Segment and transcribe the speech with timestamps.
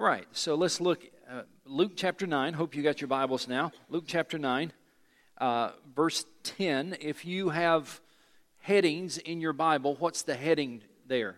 [0.00, 2.54] All right, so let's look uh, Luke chapter 9.
[2.54, 3.70] Hope you got your Bibles now.
[3.90, 4.72] Luke chapter 9,
[5.36, 6.96] uh, verse 10.
[7.02, 8.00] If you have
[8.60, 11.36] headings in your Bible, what's the heading there?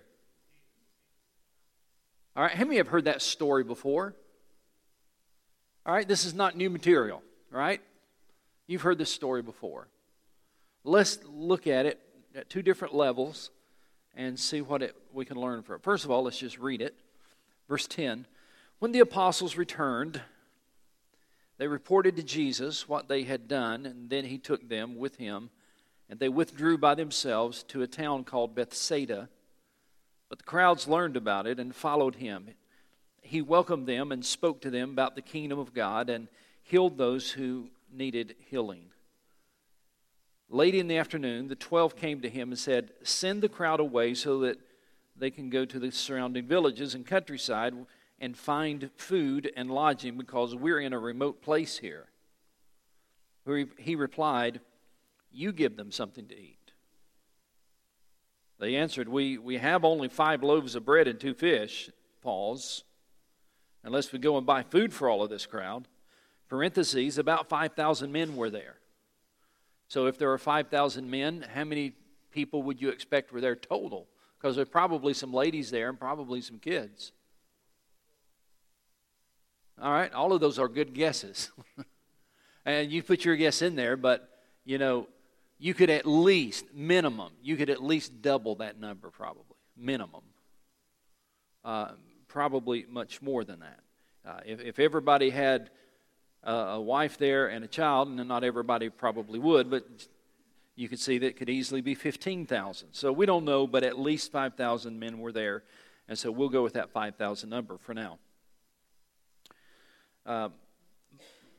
[2.36, 4.14] All right, how many have heard that story before?
[5.84, 7.20] All right, this is not new material,
[7.50, 7.80] right?
[8.68, 9.88] You've heard this story before.
[10.84, 11.98] Let's look at it
[12.36, 13.50] at two different levels
[14.14, 15.82] and see what it, we can learn from it.
[15.82, 16.94] First of all, let's just read it.
[17.68, 18.25] Verse 10
[18.82, 20.21] when the apostles returned,
[21.57, 25.50] they reported to Jesus what they had done, and then he took them with him,
[26.11, 29.29] and they withdrew by themselves to a town called Bethsaida.
[30.29, 32.48] But the crowds learned about it and followed him.
[33.20, 36.27] He welcomed them and spoke to them about the kingdom of God and
[36.64, 38.87] healed those who needed healing.
[40.48, 44.14] Late in the afternoon, the twelve came to him and said, Send the crowd away
[44.14, 44.59] so that
[45.17, 47.75] they can go to the surrounding villages and countryside
[48.22, 52.06] and find food and lodging because we're in a remote place here.
[53.77, 54.61] He replied,
[55.33, 56.70] You give them something to eat.
[58.61, 61.91] They answered, We, we have only five loaves of bread and two fish.
[62.23, 62.84] Pause.
[63.83, 65.89] Unless we go and buy food for all of this crowd.
[66.48, 68.77] Parentheses, about 5,000 men were there.
[69.89, 71.95] So if there are 5,000 men, how many
[72.31, 74.06] people would you expect were there total?
[74.39, 77.11] Because there are probably some ladies there and probably some kids.
[79.81, 81.51] All right, all of those are good guesses.
[82.65, 84.28] and you put your guess in there, but
[84.65, 85.09] you know,
[85.59, 90.23] you could at least, minimum, you could at least double that number probably, minimum.
[91.65, 91.93] Uh,
[92.28, 93.81] probably much more than that.
[94.25, 95.70] Uh, if, if everybody had
[96.43, 99.84] a, a wife there and a child, and not everybody probably would, but
[100.75, 102.89] you could see that could easily be 15,000.
[102.93, 105.62] So we don't know, but at least 5,000 men were there.
[106.09, 108.19] And so we'll go with that 5,000 number for now.
[110.25, 110.51] Uh,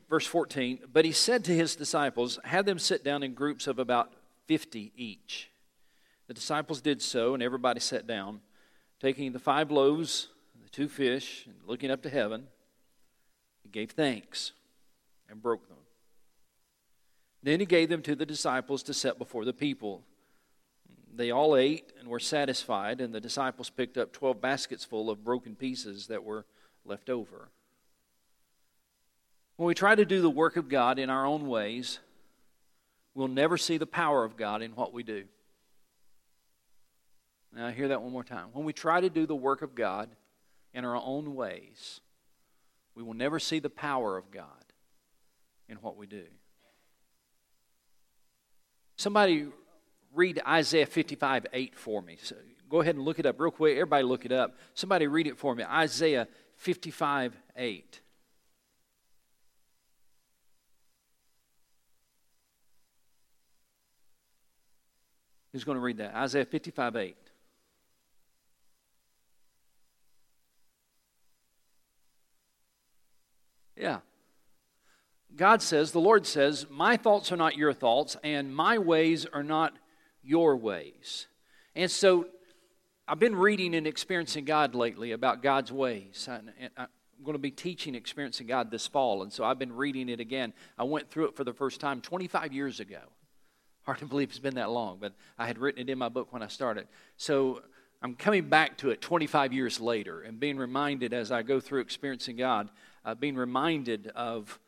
[0.10, 3.80] verse 14, but he said to his disciples, Have them sit down in groups of
[3.80, 4.14] about
[4.48, 5.50] 50 each.
[6.28, 8.42] The disciples did so, and everybody sat down,
[9.00, 10.30] taking the five loaves,
[10.62, 12.48] the two fish, and looking up to heaven.
[13.64, 14.54] He gave thanks
[15.30, 15.78] and broke them.
[17.42, 20.04] Then he gave them to the disciples to set before the people.
[21.14, 25.24] They all ate and were satisfied, and the disciples picked up 12 baskets full of
[25.24, 26.46] broken pieces that were
[26.86, 27.50] left over.
[29.56, 32.00] When we try to do the work of God in our own ways,
[33.14, 35.26] we'll never see the power of God in what we do.
[37.56, 38.48] Now, hear that one more time.
[38.54, 40.10] When we try to do the work of God
[40.74, 42.02] in our own ways,
[42.96, 44.48] we will never see the power of God
[45.70, 46.26] in what we do.
[48.96, 49.48] Somebody
[50.14, 52.18] read Isaiah 55 8 for me.
[52.22, 52.36] So
[52.70, 53.74] go ahead and look it up real quick.
[53.74, 54.56] Everybody look it up.
[54.74, 55.64] Somebody read it for me.
[55.64, 58.02] Isaiah 55 8.
[65.54, 66.16] Who's going to read that?
[66.16, 67.16] Isaiah 55 8.
[73.78, 74.00] Yeah.
[75.36, 79.44] God says, the Lord says, My thoughts are not your thoughts, and my ways are
[79.44, 79.74] not
[80.24, 81.28] your ways.
[81.76, 82.28] And so
[83.08, 86.28] I've been reading and experiencing God lately about God's ways.
[86.30, 86.88] I'm
[87.24, 90.54] going to be teaching Experiencing God this fall, and so I've been reading it again.
[90.78, 93.02] I went through it for the first time 25 years ago.
[93.84, 96.32] Hard to believe it's been that long, but I had written it in my book
[96.32, 96.88] when I started.
[97.18, 97.62] So
[98.02, 101.82] I'm coming back to it 25 years later and being reminded as I go through
[101.82, 102.70] experiencing God,
[103.04, 104.60] uh, being reminded of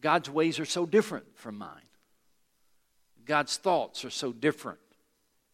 [0.00, 1.88] God's ways are so different from mine.
[3.24, 4.80] God's thoughts are so different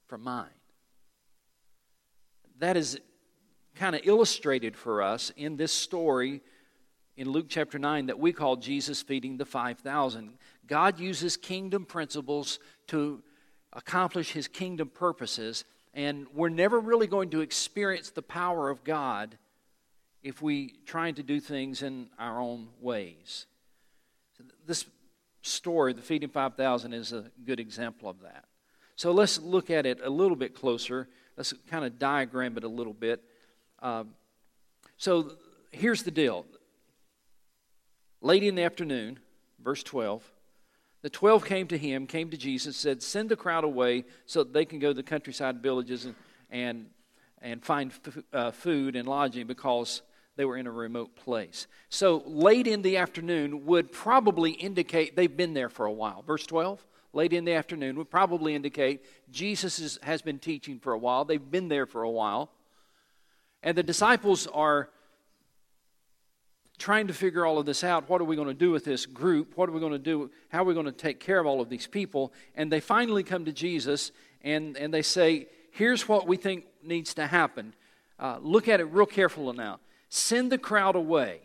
[0.07, 0.49] from mine.
[2.59, 3.01] That is
[3.75, 6.43] kind of illustrated for us in this story
[7.17, 10.33] in Luke chapter 9 that we call Jesus feeding the 5,000.
[10.67, 12.59] God uses kingdom principles
[12.91, 13.23] to
[13.73, 15.65] accomplish his kingdom purposes,
[15.95, 19.37] and we're never really going to experience the power of God
[20.23, 23.47] if we try to do things in our own ways.
[24.67, 24.85] This
[25.43, 28.45] story, the feeding 5,000, is a good example of that.
[28.97, 31.09] So let's look at it a little bit closer.
[31.37, 33.23] Let's kind of diagram it a little bit.
[33.81, 34.11] Um,
[34.99, 35.33] so
[35.71, 36.45] here's the deal
[38.21, 39.19] Late in the afternoon,
[39.59, 40.31] verse 12,
[41.03, 44.53] the 12 came to him, came to Jesus, said, Send the crowd away so that
[44.53, 46.15] they can go to the countryside villages and,
[46.51, 46.87] and,
[47.41, 50.03] and find f- uh, food and lodging because
[50.37, 51.67] they were in a remote place.
[51.89, 56.23] So late in the afternoon would probably indicate they've been there for a while.
[56.23, 60.93] Verse 12, late in the afternoon would probably indicate Jesus is, has been teaching for
[60.93, 61.25] a while.
[61.25, 62.51] They've been there for a while.
[63.63, 64.91] And the disciples are
[66.81, 68.09] trying to figure all of this out.
[68.09, 69.57] What are we going to do with this group?
[69.57, 70.31] What are we going to do?
[70.49, 72.33] How are we going to take care of all of these people?
[72.57, 74.11] And they finally come to Jesus
[74.43, 77.75] and, and they say, Here's what we think needs to happen.
[78.19, 79.79] Uh, look at it real carefully now.
[80.09, 81.43] Send the crowd away.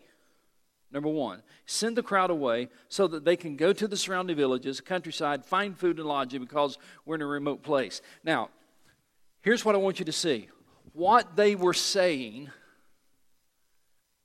[0.92, 4.82] Number one, send the crowd away so that they can go to the surrounding villages,
[4.82, 8.02] countryside, find food and lodging because we're in a remote place.
[8.24, 8.50] Now,
[9.42, 10.48] here's what I want you to see.
[10.94, 12.50] What they were saying,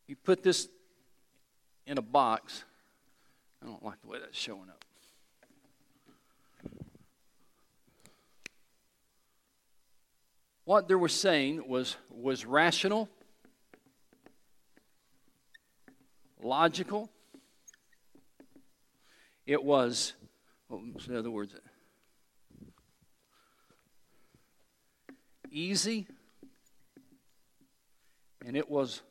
[0.06, 0.68] you put this
[1.90, 2.64] in a box.
[3.60, 4.84] I don't like the way that's showing up.
[10.64, 13.08] What they were saying was, was rational,
[16.40, 17.10] logical.
[19.44, 20.12] It was,
[20.68, 21.56] what's the other words?
[25.50, 26.06] Easy,
[28.46, 29.02] and it was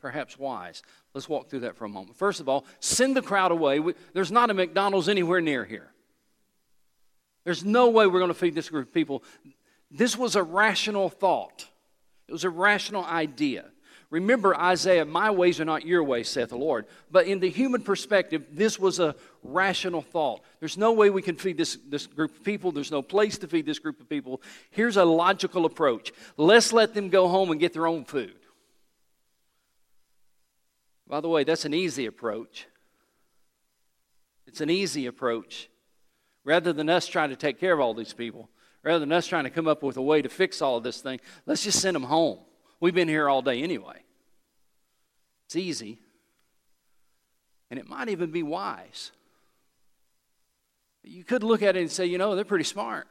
[0.00, 0.82] perhaps wise.
[1.14, 2.16] Let's walk through that for a moment.
[2.16, 3.80] First of all, send the crowd away.
[3.80, 5.90] We, there's not a McDonald's anywhere near here.
[7.44, 9.22] There's no way we're going to feed this group of people.
[9.90, 11.66] This was a rational thought,
[12.28, 13.64] it was a rational idea.
[14.10, 16.86] Remember, Isaiah, my ways are not your ways, saith the Lord.
[17.10, 20.40] But in the human perspective, this was a rational thought.
[20.60, 22.72] There's no way we can feed this, this group of people.
[22.72, 24.40] There's no place to feed this group of people.
[24.70, 28.34] Here's a logical approach let's let them go home and get their own food.
[31.08, 32.66] By the way, that's an easy approach.
[34.46, 35.68] It's an easy approach.
[36.44, 38.48] Rather than us trying to take care of all these people,
[38.82, 41.00] rather than us trying to come up with a way to fix all of this
[41.00, 42.38] thing, let's just send them home.
[42.80, 44.02] We've been here all day anyway.
[45.46, 45.98] It's easy.
[47.70, 49.12] And it might even be wise.
[51.02, 53.08] You could look at it and say, you know, they're pretty smart.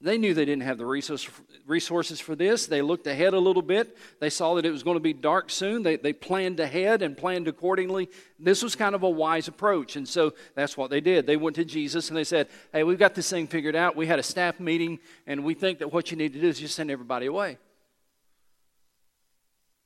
[0.00, 2.66] They knew they didn't have the resources for this.
[2.66, 3.98] They looked ahead a little bit.
[4.20, 5.82] They saw that it was going to be dark soon.
[5.82, 8.08] They, they planned ahead and planned accordingly.
[8.38, 9.96] This was kind of a wise approach.
[9.96, 11.26] And so that's what they did.
[11.26, 13.96] They went to Jesus and they said, Hey, we've got this thing figured out.
[13.96, 16.60] We had a staff meeting, and we think that what you need to do is
[16.60, 17.58] just send everybody away.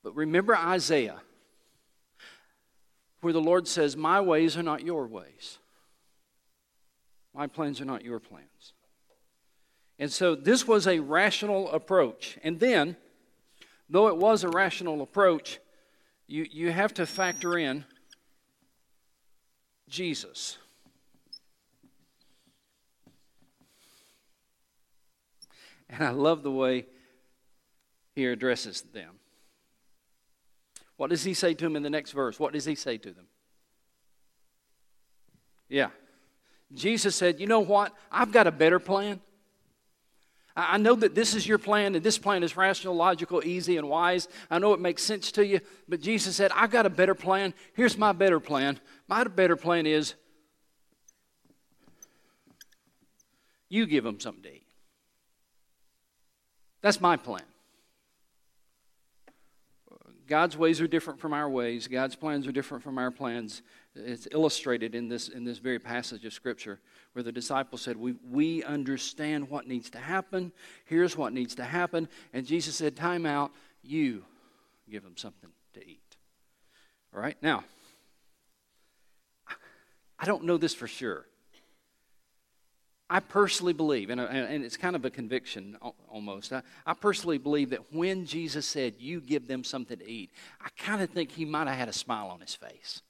[0.04, 1.22] But remember Isaiah,
[3.22, 5.56] where the Lord says, My ways are not your ways,
[7.34, 8.51] my plans are not your plans.
[9.98, 12.38] And so this was a rational approach.
[12.42, 12.96] And then,
[13.88, 15.58] though it was a rational approach,
[16.26, 17.84] you, you have to factor in
[19.88, 20.58] Jesus.
[25.88, 26.86] And I love the way
[28.14, 29.16] he addresses them.
[30.96, 32.38] What does he say to them in the next verse?
[32.40, 33.26] What does he say to them?
[35.68, 35.90] Yeah.
[36.72, 37.92] Jesus said, You know what?
[38.10, 39.20] I've got a better plan.
[40.54, 43.88] I know that this is your plan, and this plan is rational, logical, easy, and
[43.88, 44.28] wise.
[44.50, 47.54] I know it makes sense to you, but Jesus said, I've got a better plan.
[47.74, 48.78] Here's my better plan.
[49.08, 50.14] My better plan is
[53.70, 54.66] you give them something to eat.
[56.82, 57.42] That's my plan.
[60.26, 61.88] God's ways are different from our ways.
[61.88, 63.62] God's plans are different from our plans.
[63.94, 66.80] It's illustrated in this, in this very passage of Scripture
[67.12, 70.52] where the disciples said, we, we understand what needs to happen.
[70.86, 72.08] Here's what needs to happen.
[72.32, 73.52] And Jesus said, Time out.
[73.82, 74.24] You
[74.90, 76.16] give them something to eat.
[77.14, 77.36] All right?
[77.42, 77.64] Now,
[80.18, 81.26] I don't know this for sure.
[83.10, 85.76] I personally believe, and, and it's kind of a conviction
[86.08, 90.30] almost, I, I personally believe that when Jesus said, You give them something to eat,
[90.62, 93.02] I kind of think he might have had a smile on his face.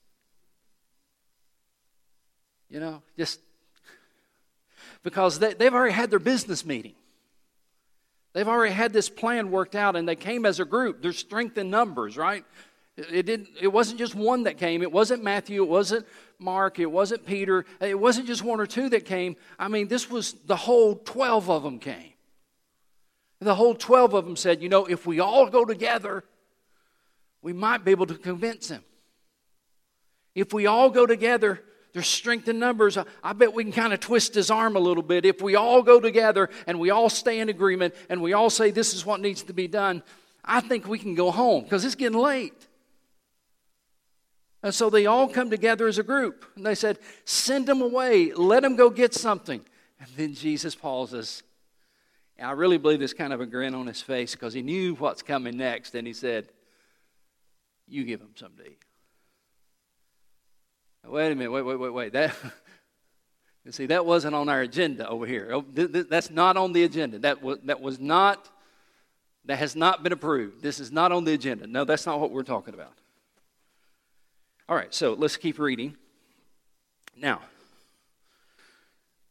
[2.73, 3.39] You know, just
[5.03, 6.95] because they, they've already had their business meeting.
[8.33, 11.03] They've already had this plan worked out, and they came as a group.
[11.03, 12.43] There's strength in numbers, right?
[12.97, 14.81] It, didn't, it wasn't just one that came.
[14.81, 15.61] It wasn't Matthew.
[15.61, 16.07] It wasn't
[16.39, 16.79] Mark.
[16.79, 17.63] It wasn't Peter.
[17.79, 19.35] It wasn't just one or two that came.
[19.59, 22.13] I mean, this was the whole 12 of them came.
[23.39, 26.23] The whole 12 of them said, you know, if we all go together,
[27.43, 28.83] we might be able to convince him.
[30.33, 31.61] If we all go together,
[31.93, 32.97] there's strength in numbers.
[33.23, 35.25] I bet we can kind of twist his arm a little bit.
[35.25, 38.71] If we all go together and we all stay in agreement and we all say
[38.71, 40.01] this is what needs to be done,
[40.43, 42.67] I think we can go home because it's getting late.
[44.63, 46.45] And so they all come together as a group.
[46.55, 48.33] And they said, Send them away.
[48.33, 49.61] Let them go get something.
[49.99, 51.43] And then Jesus pauses.
[52.37, 54.95] And I really believe there's kind of a grin on his face because he knew
[54.95, 55.93] what's coming next.
[55.95, 56.49] And he said,
[57.87, 58.79] You give them something to eat.
[61.05, 61.51] Wait a minute.
[61.51, 62.13] Wait, wait, wait, wait.
[62.13, 62.35] That.
[63.65, 65.49] You see, that wasn't on our agenda over here.
[65.53, 67.19] Oh, that's not on the agenda.
[67.19, 68.49] That was, that was not,
[69.45, 70.61] that has not been approved.
[70.61, 71.67] This is not on the agenda.
[71.67, 72.93] No, that's not what we're talking about.
[74.69, 75.95] All right, so let's keep reading.
[77.17, 77.41] Now,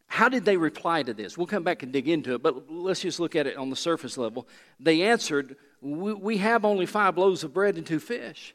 [0.06, 1.38] how did they reply to this?
[1.38, 3.76] We'll come back and dig into it, but let's just look at it on the
[3.76, 4.46] surface level.
[4.78, 8.54] They answered, We have only five loaves of bread and two fish.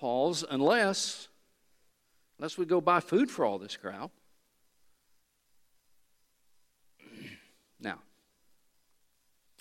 [0.00, 1.28] Pause, unless,
[2.38, 4.10] unless we go buy food for all this crowd.
[7.80, 7.98] Now,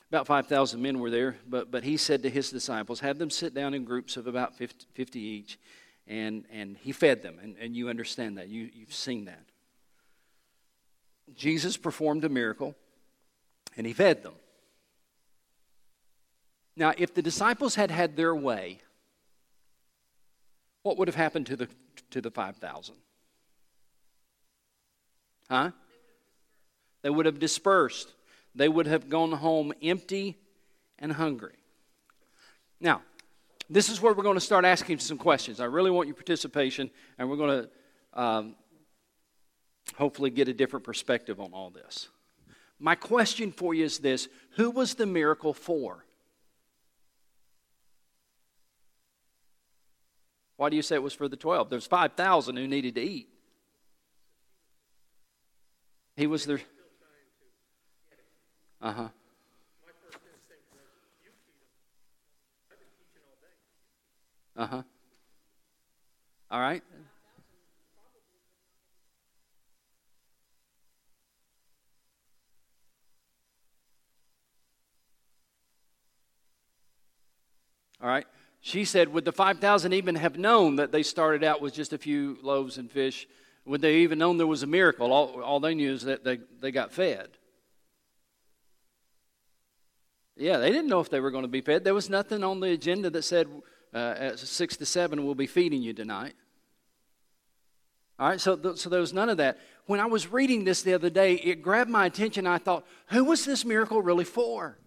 [0.09, 3.53] about 5,000 men were there, but, but he said to his disciples, Have them sit
[3.53, 5.59] down in groups of about 50, 50 each.
[6.05, 8.49] And, and he fed them, and, and you understand that.
[8.49, 9.45] You, you've seen that.
[11.35, 12.75] Jesus performed a miracle
[13.77, 14.33] and he fed them.
[16.75, 18.79] Now, if the disciples had had their way,
[20.81, 21.67] what would have happened to the,
[22.13, 22.96] to the 5,000?
[25.50, 25.72] Huh?
[27.01, 28.13] They would have dispersed.
[28.55, 30.38] They would have gone home empty
[30.98, 31.55] and hungry.
[32.79, 33.01] Now,
[33.70, 35.60] this is where we're going to start asking some questions.
[35.60, 38.55] I really want your participation, and we're going to um,
[39.96, 42.10] hopefully get a different perspective on all this.
[42.79, 44.27] My question for you is this
[44.58, 46.05] Who was the miracle for?
[50.63, 51.70] Why do you say it was for the 12?
[51.70, 53.27] There's 5,000 who needed to eat.
[56.15, 56.62] He was there.
[58.82, 59.10] Uh huh.
[64.55, 64.84] Uh huh.
[66.50, 66.82] All right.
[78.01, 78.25] All right.
[78.65, 81.98] She said, Would the 5,000 even have known that they started out with just a
[81.98, 83.27] few loaves and fish?
[83.65, 85.12] Would they even known there was a miracle?
[85.12, 87.27] All, all they knew is that they, they got fed.
[90.38, 91.84] Yeah, they didn't know if they were going to be fed.
[91.84, 93.50] There was nothing on the agenda that said
[93.93, 96.34] uh, at 6 to 7 we'll be feeding you tonight.
[98.17, 99.60] All right, so, th- so there was none of that.
[99.88, 102.48] When I was reading this the other day, it grabbed my attention.
[102.48, 104.77] I thought, who was this miracle really for?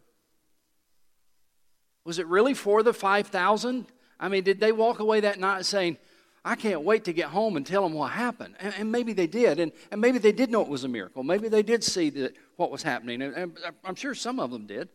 [2.06, 3.86] Was it really for the 5,000?
[4.20, 5.98] I mean, did they walk away that night saying,
[6.44, 8.54] I can't wait to get home and tell them what happened?
[8.60, 9.58] And, and maybe they did.
[9.58, 11.24] And, and maybe they did know it was a miracle.
[11.24, 13.22] Maybe they did see that, what was happening.
[13.22, 14.88] And, and I'm sure some of them did.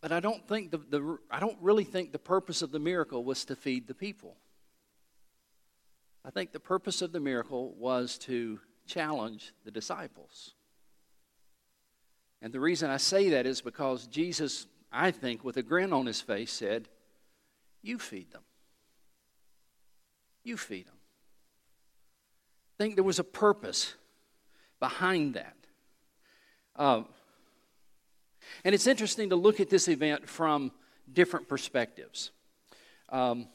[0.00, 3.22] But I don't think the, the, I don't really think the purpose of the miracle
[3.22, 4.38] was to feed the people.
[6.24, 10.52] I think the purpose of the miracle was to challenge the disciples.
[12.40, 14.66] And the reason I say that is because Jesus
[14.96, 16.88] I think, with a grin on his face, said,
[17.82, 18.42] You feed them.
[20.42, 20.94] You feed them.
[22.78, 23.94] I think there was a purpose
[24.80, 25.56] behind that.
[26.76, 27.06] Um,
[28.64, 30.72] and it's interesting to look at this event from
[31.12, 32.30] different perspectives.
[33.10, 33.48] Um,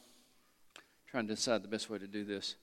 [1.08, 2.54] trying to decide the best way to do this.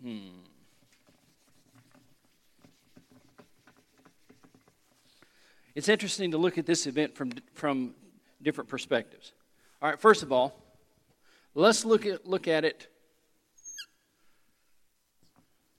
[0.00, 0.53] Hmm.
[5.74, 7.94] It's interesting to look at this event from, from
[8.40, 9.32] different perspectives.
[9.82, 10.54] All right, first of all,
[11.54, 12.88] let's look at, look at it.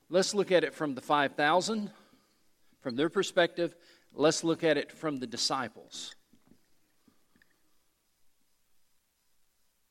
[0.09, 1.91] Let's look at it from the 5,000,
[2.81, 3.75] from their perspective.
[4.13, 6.13] Let's look at it from the disciples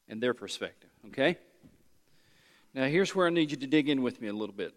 [0.09, 1.39] and their perspective, okay?
[2.75, 4.75] Now, here's where I need you to dig in with me a little bit.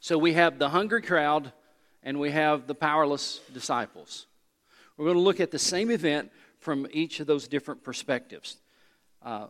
[0.00, 1.52] So, we have the hungry crowd
[2.02, 4.26] and we have the powerless disciples.
[4.96, 8.56] We're going to look at the same event from each of those different perspectives.
[9.22, 9.46] Uh,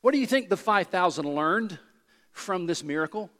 [0.00, 1.78] what do you think the 5,000 learned
[2.32, 3.30] from this miracle?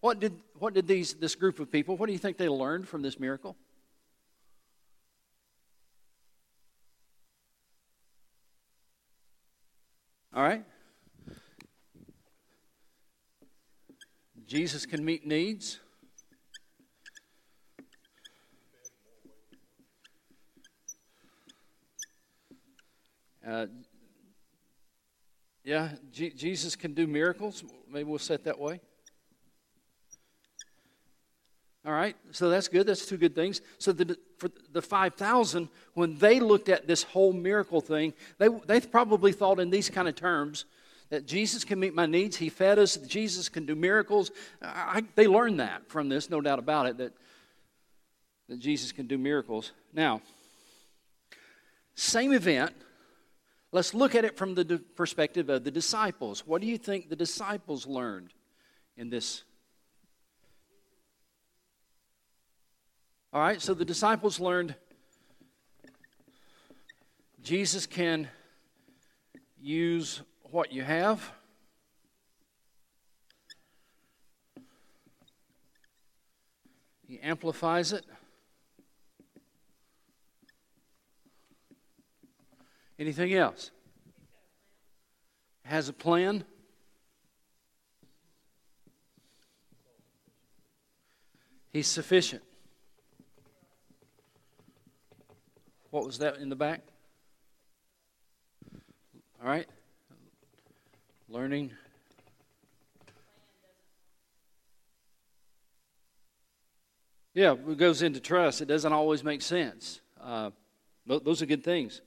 [0.00, 2.88] What did, what did these, this group of people, what do you think they learned
[2.88, 3.56] from this miracle?
[10.34, 10.64] All right?
[14.46, 15.78] Jesus can meet needs.
[23.46, 23.66] Uh,
[25.64, 27.64] yeah, G- Jesus can do miracles.
[27.88, 28.80] Maybe we'll set that way.
[31.84, 32.86] All right, so that's good.
[32.86, 33.60] That's two good things.
[33.78, 38.80] So the, for the 5,000, when they looked at this whole miracle thing, they, they
[38.80, 40.64] probably thought in these kind of terms
[41.10, 42.36] that Jesus can meet my needs.
[42.36, 42.96] He fed us.
[42.96, 44.30] Jesus can do miracles.
[44.62, 47.12] I, they learned that from this, no doubt about it, that,
[48.48, 49.72] that Jesus can do miracles.
[49.92, 50.22] Now,
[51.96, 52.72] same event,
[53.74, 56.46] Let's look at it from the perspective of the disciples.
[56.46, 58.34] What do you think the disciples learned
[58.98, 59.44] in this?
[63.32, 64.74] All right, so the disciples learned
[67.42, 68.28] Jesus can
[69.58, 71.32] use what you have.
[77.08, 78.04] He amplifies it.
[83.02, 83.72] Anything else?
[85.64, 86.44] Has a plan.
[91.72, 92.44] He's sufficient.
[95.90, 96.82] What was that in the back?
[99.42, 99.66] All right.
[101.28, 101.72] Learning.
[107.34, 108.60] Yeah, it goes into trust.
[108.60, 110.00] It doesn't always make sense.
[110.20, 110.50] Uh,
[111.04, 112.00] those are good things.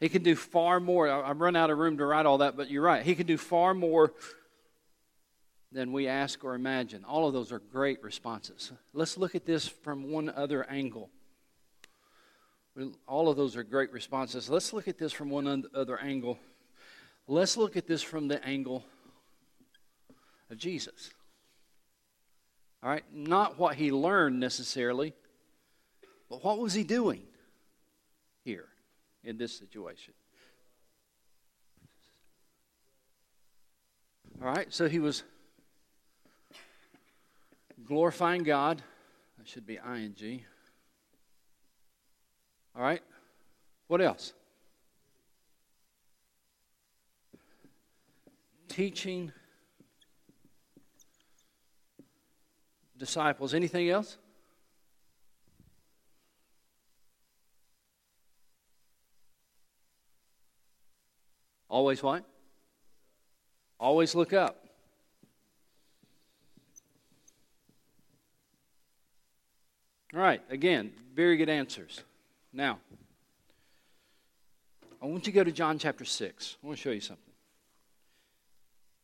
[0.00, 1.08] He can do far more.
[1.08, 3.04] I've run out of room to write all that, but you're right.
[3.04, 4.14] He can do far more
[5.70, 7.04] than we ask or imagine.
[7.04, 8.72] All of those are great responses.
[8.94, 11.10] Let's look at this from one other angle.
[13.06, 14.48] All of those are great responses.
[14.48, 16.38] Let's look at this from one other angle.
[17.28, 18.84] Let's look at this from the angle
[20.50, 21.10] of Jesus.
[22.82, 23.04] All right?
[23.12, 25.12] Not what he learned necessarily,
[26.30, 27.22] but what was he doing
[28.44, 28.66] here
[29.24, 30.14] in this situation?
[34.42, 35.22] All right, so he was
[37.84, 38.82] glorifying God.
[39.36, 40.44] That should be ing.
[42.74, 43.02] All right?
[43.88, 44.32] What else?
[48.68, 49.32] Teaching
[52.96, 53.52] disciples.
[53.52, 54.16] Anything else?
[61.70, 62.24] Always what?
[63.78, 64.66] Always look up.
[70.12, 72.02] All right, again, very good answers.
[72.52, 72.80] Now,
[75.00, 76.56] I want you to go to John chapter 6.
[76.60, 77.22] I want to show you something.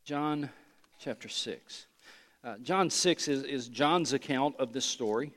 [0.04, 0.50] John
[0.98, 1.86] chapter 6.
[2.42, 5.30] Uh, John 6 is, is John's account of this story.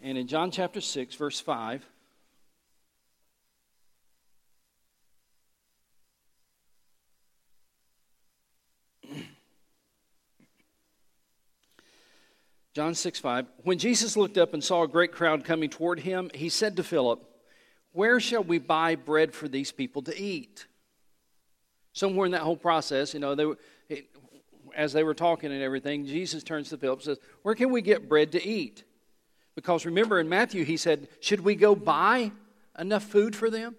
[0.00, 1.84] And in John chapter 6, verse 5,
[12.74, 13.46] John 6 5.
[13.64, 16.84] When Jesus looked up and saw a great crowd coming toward him, he said to
[16.84, 17.22] Philip,
[17.92, 20.66] Where shall we buy bread for these people to eat?
[21.92, 23.58] Somewhere in that whole process, you know, they were,
[24.76, 27.82] as they were talking and everything, Jesus turns to Philip and says, Where can we
[27.82, 28.84] get bread to eat?
[29.56, 32.30] Because remember in Matthew, he said, Should we go buy
[32.78, 33.74] enough food for them?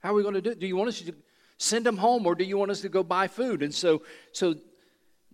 [0.00, 0.60] How are we going to do it?
[0.60, 1.14] Do you want us to
[1.56, 3.62] send them home or do you want us to go buy food?
[3.62, 4.56] And so, so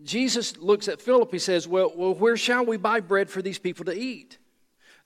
[0.05, 3.59] Jesus looks at Philip, he says, well, well, where shall we buy bread for these
[3.59, 4.39] people to eat?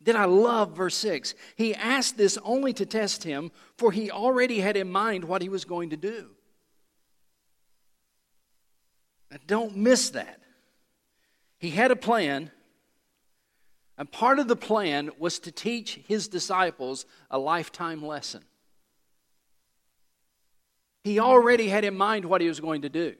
[0.00, 1.34] Then I love verse 6.
[1.56, 5.48] He asked this only to test him, for he already had in mind what he
[5.48, 6.30] was going to do.
[9.30, 10.40] Now, don't miss that.
[11.58, 12.50] He had a plan,
[13.98, 18.44] and part of the plan was to teach his disciples a lifetime lesson.
[21.02, 23.16] He already had in mind what he was going to do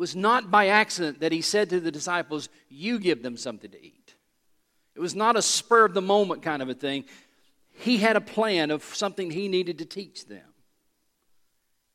[0.00, 3.84] was not by accident that he said to the disciples, You give them something to
[3.84, 4.14] eat.
[4.94, 7.04] It was not a spur of the moment kind of a thing.
[7.70, 10.54] He had a plan of something he needed to teach them.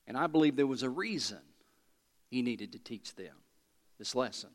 [0.05, 1.39] And I believe there was a reason
[2.29, 3.33] he needed to teach them
[3.97, 4.51] this lesson.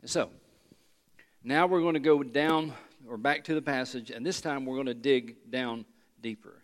[0.00, 0.30] And so,
[1.44, 2.72] now we're going to go down
[3.06, 5.84] or back to the passage, and this time we're going to dig down
[6.22, 6.54] deeper.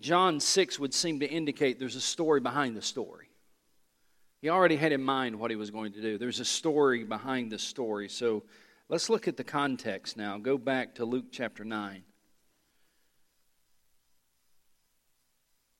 [0.00, 3.21] John 6 would seem to indicate there's a story behind the story.
[4.42, 6.18] He already had in mind what he was going to do.
[6.18, 8.08] There's a story behind the story.
[8.08, 8.42] So
[8.88, 10.36] let's look at the context now.
[10.36, 12.02] Go back to Luke chapter 9.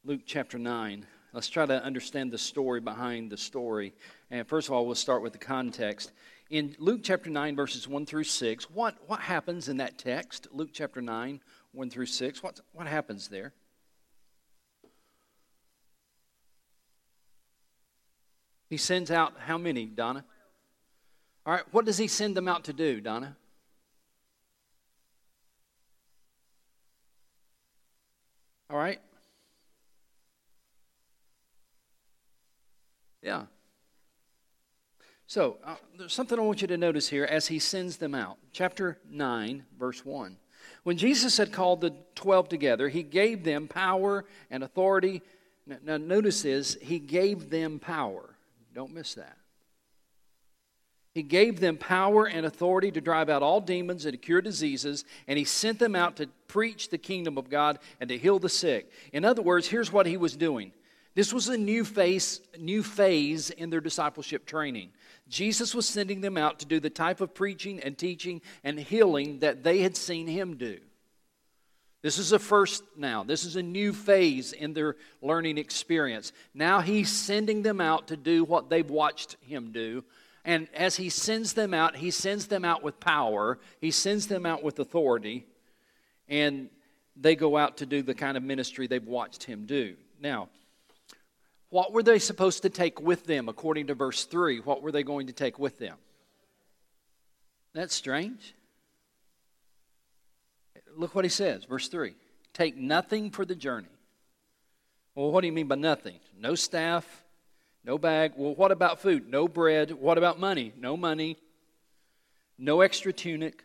[0.05, 1.05] Luke chapter 9.
[1.33, 3.95] Let's try to understand the story behind the story.
[4.31, 6.13] And first of all, we'll start with the context.
[6.49, 10.47] In Luke chapter 9, verses 1 through 6, what, what happens in that text?
[10.53, 11.41] Luke chapter 9,
[11.73, 12.43] 1 through 6.
[12.45, 13.55] What, what happens there?
[18.73, 20.25] He sends out how many, Donna?
[21.45, 23.37] All right, what does he send them out to do, Donna?
[28.71, 28.99] All right?
[33.21, 33.43] Yeah.
[35.27, 38.39] So, uh, there's something I want you to notice here as he sends them out.
[38.53, 40.39] Chapter 9, verse 1.
[40.85, 45.21] When Jesus had called the 12 together, he gave them power and authority.
[45.67, 48.33] Now, notice this, he gave them power.
[48.75, 49.37] Don't miss that.
[51.15, 55.05] He gave them power and authority to drive out all demons and to cure diseases,
[55.29, 58.49] and he sent them out to preach the kingdom of God and to heal the
[58.49, 58.91] sick.
[59.13, 60.73] In other words, here's what he was doing.
[61.15, 64.91] This was a new phase, new phase in their discipleship training.
[65.29, 69.41] Jesus was sending them out to do the type of preaching and teaching and healing
[69.41, 70.79] that they had seen him do.
[72.03, 73.23] This is a first now.
[73.23, 76.33] This is a new phase in their learning experience.
[76.53, 80.05] Now he's sending them out to do what they've watched him do.
[80.45, 84.45] And as he sends them out, he sends them out with power, he sends them
[84.45, 85.47] out with authority,
[86.29, 86.69] and
[87.17, 89.95] they go out to do the kind of ministry they've watched him do.
[90.21, 90.49] Now,
[91.71, 94.59] what were they supposed to take with them according to verse 3?
[94.61, 95.97] What were they going to take with them?
[97.73, 98.55] That's strange.
[100.97, 102.15] Look what he says, verse 3
[102.53, 103.89] Take nothing for the journey.
[105.15, 106.19] Well, what do you mean by nothing?
[106.39, 107.25] No staff,
[107.85, 108.33] no bag.
[108.37, 109.29] Well, what about food?
[109.29, 109.91] No bread.
[109.91, 110.73] What about money?
[110.79, 111.37] No money.
[112.59, 113.65] No extra tunic.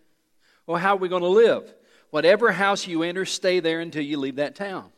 [0.66, 1.74] Well, how are we going to live?
[2.10, 4.92] Whatever house you enter, stay there until you leave that town.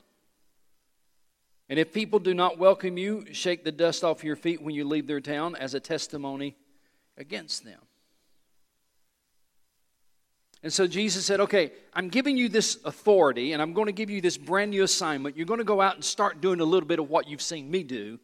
[1.67, 4.85] And if people do not welcome you, shake the dust off your feet when you
[4.85, 6.55] leave their town as a testimony
[7.17, 7.79] against them.
[10.61, 14.09] And so Jesus said, Okay, I'm giving you this authority, and I'm going to give
[14.09, 15.37] you this brand new assignment.
[15.37, 17.69] You're going to go out and start doing a little bit of what you've seen
[17.69, 18.19] me do.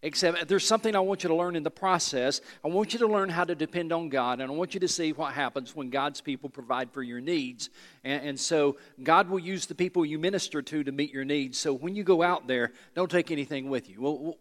[0.00, 2.40] Except there's something I want you to learn in the process.
[2.64, 4.86] I want you to learn how to depend on God, and I want you to
[4.86, 7.68] see what happens when God's people provide for your needs.
[8.04, 11.58] And, and so God will use the people you minister to to meet your needs.
[11.58, 14.00] So when you go out there, don't take anything with you.
[14.00, 14.36] Well,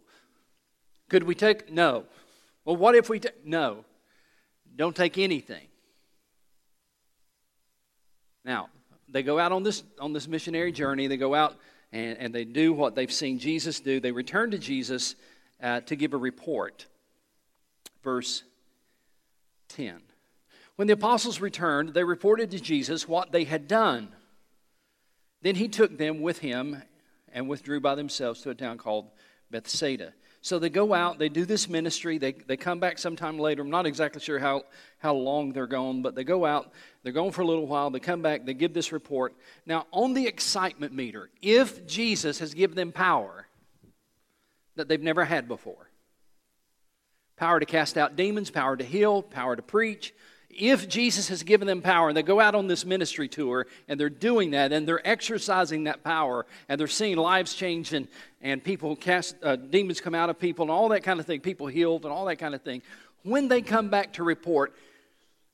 [1.10, 1.72] could we take?
[1.72, 2.06] No.
[2.64, 3.44] Well, what if we take?
[3.44, 3.84] No.
[4.76, 5.68] Don't take anything.
[8.48, 8.70] Now,
[9.10, 11.08] they go out on this, on this missionary journey.
[11.08, 11.58] They go out
[11.92, 14.00] and, and they do what they've seen Jesus do.
[14.00, 15.16] They return to Jesus
[15.62, 16.86] uh, to give a report.
[18.04, 18.44] Verse
[19.70, 20.02] 10.
[20.78, 24.10] When the apostles returned, they reported to Jesus what they had done.
[25.42, 26.82] Then he took them with him
[27.34, 29.10] and withdrew by themselves to a town called
[29.52, 30.14] Bethsaida.
[30.42, 33.64] So they go out, they do this ministry, they, they come back sometime later.
[33.64, 34.64] I'm not exactly sure how,
[35.00, 36.72] how long they're gone, but they go out,
[37.04, 39.34] they're gone for a little while, they come back, they give this report.
[39.66, 43.48] Now, on the excitement meter, if Jesus has given them power
[44.76, 45.90] that they've never had before
[47.38, 50.14] power to cast out demons, power to heal, power to preach,
[50.58, 54.00] if Jesus has given them power and they go out on this ministry tour and
[54.00, 58.08] they're doing that and they're exercising that power and they're seeing lives change and,
[58.42, 61.42] and people cast, uh, demons come out of people and all that kind of thing,
[61.42, 62.82] people healed and all that kind of thing,
[63.22, 64.74] when they come back to report,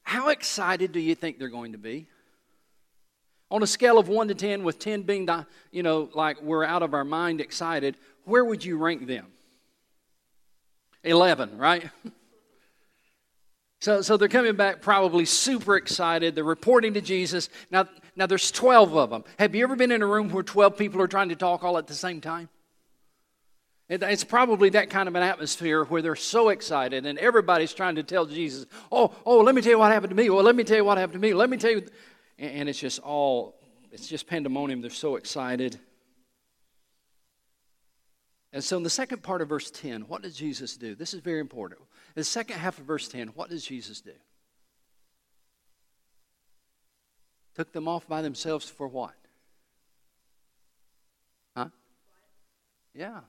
[0.04, 2.08] how excited do you think they're going to be?
[3.52, 5.28] On a scale of 1 to 10, with 10 being,
[5.72, 9.28] you know, like we're out of our mind excited, where would you rank them?
[11.04, 11.90] 11, right?
[13.84, 16.36] So, so they're coming back probably super excited.
[16.36, 17.50] They're reporting to Jesus.
[17.70, 19.26] Now, now, there's 12 of them.
[19.38, 21.78] Have you ever been in a room where 12 people are trying to talk all
[21.78, 22.48] at the same time?
[23.90, 28.04] It's probably that kind of an atmosphere where they're so excited and everybody's trying to
[28.04, 30.30] tell Jesus, oh, oh, let me tell you what happened to me.
[30.30, 31.34] Well, let me tell you what happened to me.
[31.34, 31.86] Let me tell you.
[32.40, 33.60] And it's just all,
[33.92, 34.80] it's just pandemonium.
[34.80, 35.78] They're so excited.
[38.54, 40.96] And so in the second part of verse 10, what does Jesus do?
[40.96, 41.82] This is very important.
[42.16, 44.12] The second half of verse 10, what does Jesus do?
[47.56, 49.16] Took them off by themselves for what?
[51.56, 51.68] Huh?
[52.94, 53.22] Yeah.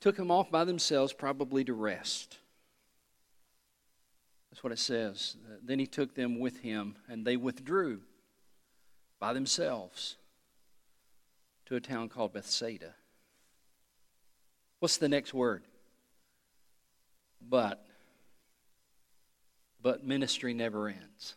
[0.00, 2.38] Took them off by themselves, probably to rest.
[4.50, 5.36] That's what it says.
[5.62, 8.00] Then he took them with him, and they withdrew
[9.18, 10.16] by themselves
[11.66, 12.94] to a town called Bethsaida.
[14.80, 15.62] What's the next word?
[17.48, 17.84] But.
[19.80, 21.34] But ministry never ends.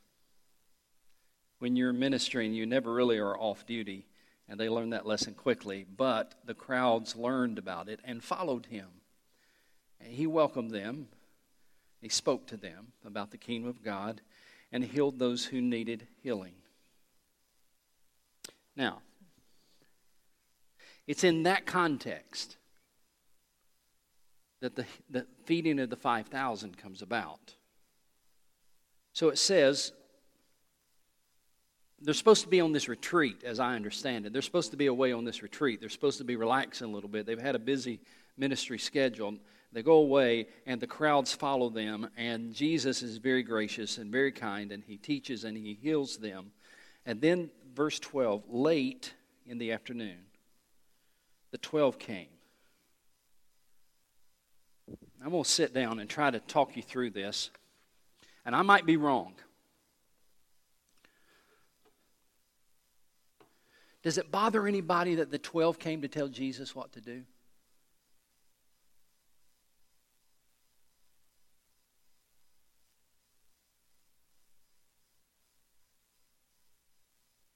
[1.59, 4.05] When you're ministering, you never really are off duty,
[4.47, 5.85] and they learned that lesson quickly.
[5.97, 8.87] But the crowds learned about it and followed him.
[9.99, 11.07] And he welcomed them,
[12.01, 14.21] he spoke to them about the kingdom of God,
[14.71, 16.53] and healed those who needed healing.
[18.75, 19.01] Now,
[21.07, 22.57] it's in that context
[24.65, 27.53] that the, the feeding of the 5,000 comes about.
[29.13, 29.91] So it says
[32.01, 34.33] they're supposed to be on this retreat, as I understand it.
[34.33, 35.79] They're supposed to be away on this retreat.
[35.79, 37.27] They're supposed to be relaxing a little bit.
[37.27, 37.99] They've had a busy
[38.37, 39.35] ministry schedule.
[39.71, 44.31] They go away, and the crowds follow them, and Jesus is very gracious and very
[44.31, 46.51] kind, and he teaches and he heals them.
[47.05, 49.13] And then, verse 12, late
[49.45, 50.25] in the afternoon,
[51.51, 52.29] the 12 came
[55.25, 57.49] I'm going to sit down and try to talk you through this.
[58.45, 59.33] And I might be wrong.
[64.03, 67.23] Does it bother anybody that the 12 came to tell Jesus what to do?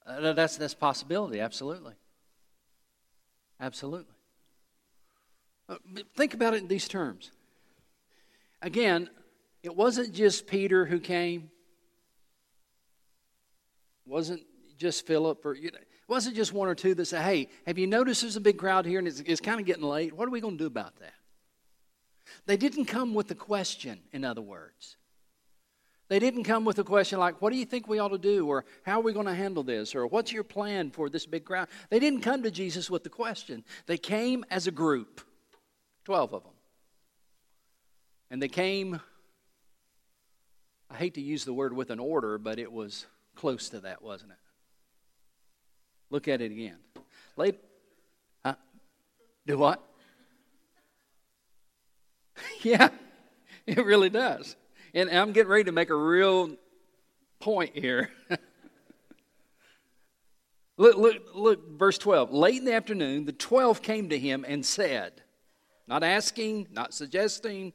[0.04, 1.38] Uh, that's that's possibility.
[1.38, 1.94] Absolutely.
[3.60, 4.12] Absolutely.
[5.68, 5.76] Uh,
[6.16, 7.30] think about it in these terms.
[8.62, 9.08] Again,
[9.62, 11.50] it wasn't just Peter who came.
[14.06, 14.42] It wasn't
[14.78, 17.78] just Philip or you know, it wasn't just one or two that said, "Hey, have
[17.78, 20.14] you noticed there's a big crowd here and it's, it's kind of getting late?
[20.14, 21.14] What are we going to do about that?"
[22.46, 24.00] They didn't come with a question.
[24.12, 24.96] In other words,
[26.10, 28.48] they didn't come with a question like, What do you think we ought to do?
[28.48, 29.94] or How are we going to handle this?
[29.94, 31.68] or What's your plan for this big crowd?
[31.88, 33.64] They didn't come to Jesus with the question.
[33.86, 35.20] They came as a group,
[36.04, 36.52] 12 of them.
[38.30, 39.00] And they came,
[40.88, 44.02] I hate to use the word with an order, but it was close to that,
[44.02, 44.38] wasn't it?
[46.10, 46.76] Look at it again.
[47.36, 47.58] Late,
[48.44, 48.54] huh?
[49.46, 49.84] Do what?
[52.62, 52.88] yeah,
[53.66, 54.56] it really does.
[54.94, 56.56] And I'm getting ready to make a real
[57.38, 58.10] point here.
[60.76, 62.32] look, look, look, verse 12.
[62.32, 65.22] Late in the afternoon, the 12 came to him and said,
[65.86, 67.72] not asking, not suggesting,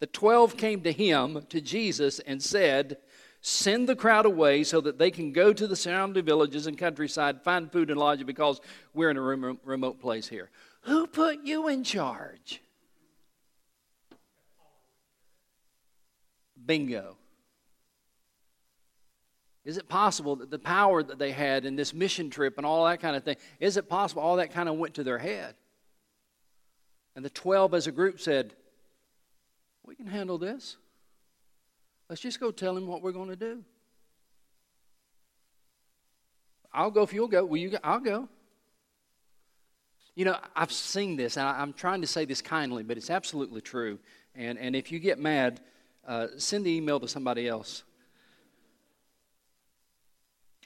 [0.00, 2.98] the 12 came to him, to Jesus, and said,
[3.40, 7.42] Send the crowd away so that they can go to the surrounding villages and countryside,
[7.42, 8.60] find food and lodging because
[8.94, 10.50] we're in a remote place here.
[10.82, 12.60] Who put you in charge?
[16.64, 17.16] Bingo.
[19.64, 22.86] Is it possible that the power that they had in this mission trip and all
[22.86, 25.54] that kind of thing, is it possible all that kind of went to their head?
[27.14, 28.54] And the 12 as a group said,
[29.88, 30.76] We can handle this.
[32.10, 33.64] Let's just go tell him what we're going to do.
[36.74, 37.42] I'll go if you'll go.
[37.46, 37.78] Will you go?
[37.82, 38.28] I'll go.
[40.14, 43.62] You know, I've seen this, and I'm trying to say this kindly, but it's absolutely
[43.62, 43.98] true.
[44.34, 45.58] And, and if you get mad,
[46.06, 47.82] uh, send the email to somebody else.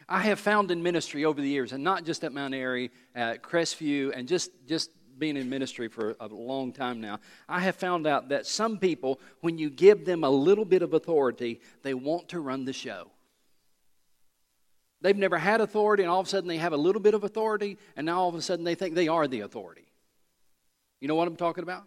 [0.09, 3.41] I have found in ministry over the years, and not just at Mount Airy, at
[3.45, 8.07] Crestview, and just, just being in ministry for a long time now, I have found
[8.07, 12.29] out that some people, when you give them a little bit of authority, they want
[12.31, 13.11] to run the show.
[15.01, 17.25] They've never had authority, and all of a sudden they have a little bit of
[17.25, 19.87] authority, and now all of a sudden they think they are the authority.
[21.01, 21.85] You know what I'm talking about?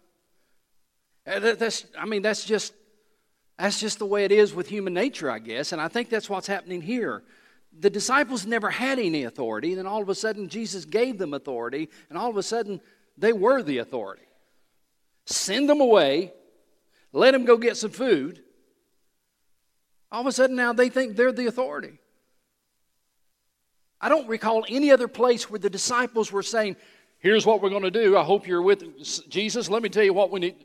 [1.26, 2.74] Uh, that's, I mean, that's just
[3.58, 5.72] that's just the way it is with human nature, I guess.
[5.72, 7.22] And I think that's what's happening here.
[7.78, 11.34] The disciples never had any authority, and then all of a sudden Jesus gave them
[11.34, 12.80] authority, and all of a sudden
[13.18, 14.22] they were the authority.
[15.24, 16.32] Send them away,
[17.12, 18.42] let them go get some food.
[20.12, 21.98] All of a sudden now they think they're the authority.
[24.00, 26.76] I don't recall any other place where the disciples were saying,
[27.18, 28.16] Here's what we're going to do.
[28.16, 28.84] I hope you're with
[29.28, 29.70] Jesus.
[29.70, 30.64] Let me tell you what we need.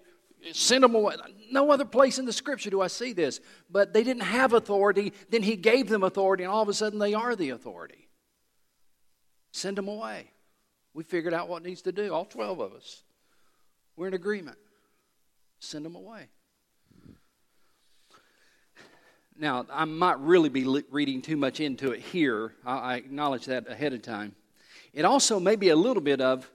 [0.52, 1.16] Send them away.
[1.52, 3.40] No other place in the scripture do I see this.
[3.70, 5.14] But they didn't have authority.
[5.30, 8.10] Then he gave them authority, and all of a sudden they are the authority.
[9.54, 10.32] Send them away.
[10.94, 13.04] We figured out what needs to do, all 12 of us.
[13.96, 14.58] We're in agreement.
[15.60, 16.28] Send them away.
[19.38, 22.54] Now, I might really be reading too much into it here.
[22.66, 24.36] I acknowledge that ahead of time.
[24.94, 26.50] It also may be a little bit of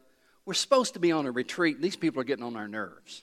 [0.44, 1.82] we're supposed to be on a retreat.
[1.82, 3.22] These people are getting on our nerves.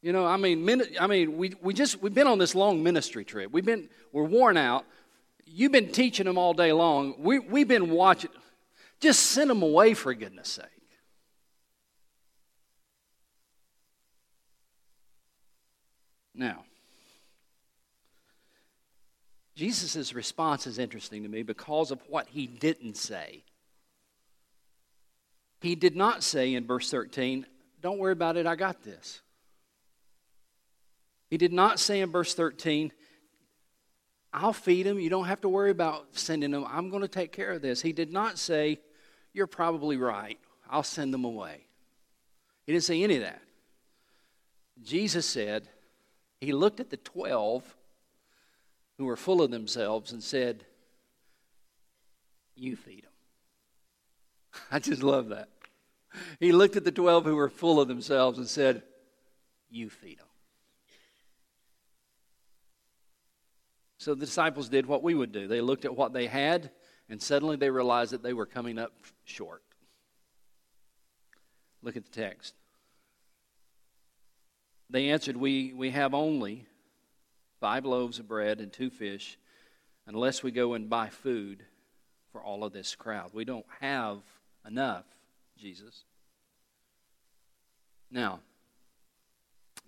[0.00, 3.24] You know, I mean, I mean, we, we just we've been on this long ministry
[3.24, 3.52] trip.
[3.52, 4.86] We've been we're worn out.
[5.44, 7.16] You've been teaching them all day long.
[7.18, 8.30] We we've been watching.
[9.00, 10.66] Just send them away for goodness sake.
[16.34, 16.64] Now,
[19.56, 23.42] Jesus' response is interesting to me because of what he didn't say.
[25.60, 27.44] He did not say in verse 13,
[27.80, 29.20] Don't worry about it, I got this.
[31.28, 32.92] He did not say in verse 13,
[34.32, 35.00] I'll feed them.
[35.00, 36.64] You don't have to worry about sending them.
[36.68, 37.82] I'm going to take care of this.
[37.82, 38.78] He did not say,
[39.32, 40.38] You're probably right.
[40.68, 41.66] I'll send them away.
[42.66, 43.40] He didn't say any of that.
[44.82, 45.68] Jesus said,
[46.40, 47.76] He looked at the 12
[48.98, 50.64] who were full of themselves and said,
[52.54, 54.62] You feed them.
[54.70, 55.48] I just love that.
[56.40, 58.82] He looked at the 12 who were full of themselves and said,
[59.70, 60.26] You feed them.
[63.98, 65.48] So the disciples did what we would do.
[65.48, 66.70] They looked at what they had,
[67.08, 68.92] and suddenly they realized that they were coming up
[69.24, 69.62] short.
[71.82, 72.54] Look at the text.
[74.90, 76.66] They answered, We, we have only
[77.60, 79.38] five loaves of bread and two fish,
[80.06, 81.64] unless we go and buy food
[82.32, 83.30] for all of this crowd.
[83.32, 84.18] We don't have
[84.66, 85.04] enough,
[85.56, 86.04] Jesus.
[88.10, 88.40] Now,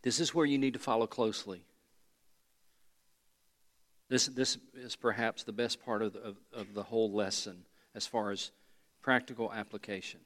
[0.02, 1.64] this is where you need to follow closely.
[4.10, 8.08] This, this is perhaps the best part of the, of, of the whole lesson as
[8.08, 8.50] far as
[9.02, 10.18] practical application.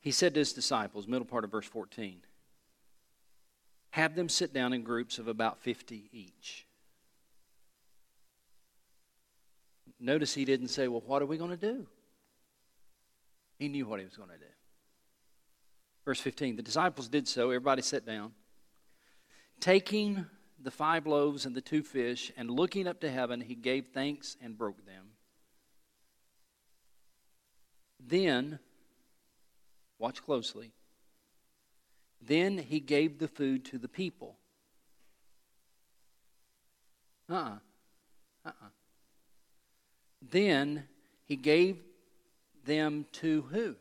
[0.00, 2.22] He said to his disciples, middle part of verse 14,
[3.90, 6.66] have them sit down in groups of about 50 each.
[10.00, 11.86] Notice he didn't say, Well, what are we going to do?
[13.58, 14.44] He knew what he was going to do.
[16.08, 17.50] Verse 15 The disciples did so.
[17.50, 18.32] Everybody sat down.
[19.60, 20.24] Taking
[20.58, 24.34] the five loaves and the two fish, and looking up to heaven, he gave thanks
[24.40, 25.08] and broke them.
[28.00, 28.58] Then,
[29.98, 30.72] watch closely,
[32.22, 34.38] then he gave the food to the people.
[37.28, 37.44] Uh uh-uh.
[38.46, 38.48] uh.
[38.48, 38.68] Uh-uh.
[40.22, 40.84] Then
[41.26, 41.76] he gave
[42.64, 43.76] them to who?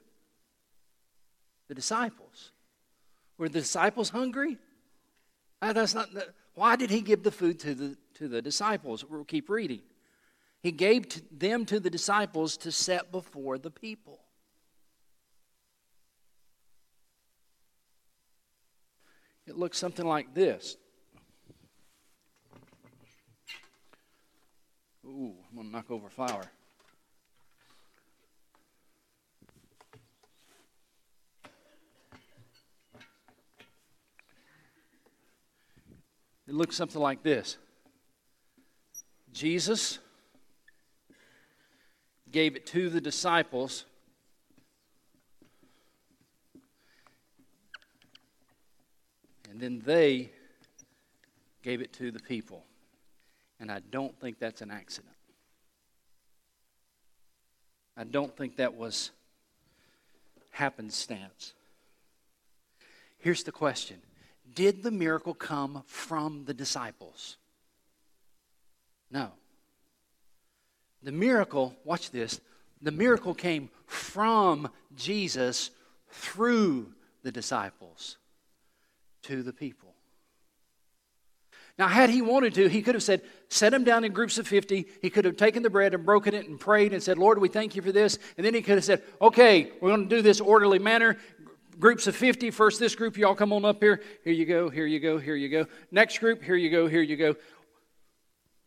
[1.68, 2.52] The disciples.
[3.38, 4.58] Were the disciples hungry?
[5.62, 6.10] That's not.
[6.56, 9.06] Why did he give the food to the to the disciples?
[9.06, 9.82] We'll keep reading.
[10.62, 14.20] He gave to them to the disciples to set before the people.
[19.46, 20.78] It looks something like this.
[25.06, 26.44] Ooh, I'm going to knock over flour.
[36.48, 37.58] It looks something like this
[39.34, 40.00] Jesus
[42.32, 43.86] gave it to the disciples
[49.58, 50.30] And then they
[51.64, 52.64] gave it to the people.
[53.60, 55.16] And I don't think that's an accident.
[57.98, 59.10] I don't think that was
[60.52, 61.54] happenstance.
[63.18, 63.98] Here's the question
[64.54, 67.38] Did the miracle come from the disciples?
[69.12, 69.32] No.
[71.04, 72.42] The miracle, watch this,
[72.82, 75.72] the miracle came from Jesus
[76.10, 78.18] through the disciples
[79.24, 79.94] to the people.
[81.78, 84.48] Now, had he wanted to, he could have said, set them down in groups of
[84.48, 84.88] 50.
[85.00, 87.50] He could have taken the bread and broken it and prayed and said, Lord, we
[87.50, 88.18] thank you for this.
[88.36, 91.18] And then he could have said, okay, we're going to do this orderly manner.
[91.80, 92.52] Groups of 50.
[92.52, 94.02] First, this group, y'all come on up here.
[94.24, 95.68] Here you go, here you go, here you go.
[95.92, 97.36] Next group, here you go, here you go.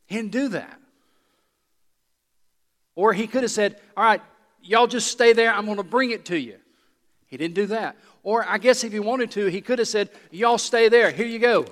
[0.06, 0.78] He didn't do that.
[2.94, 4.22] Or he could have said, all right,
[4.62, 5.52] y'all just stay there.
[5.52, 6.56] I'm going to bring it to you.
[7.26, 7.96] He didn't do that.
[8.22, 11.10] Or I guess if he wanted to, he could have said, Y'all stay there.
[11.10, 11.64] Here you go.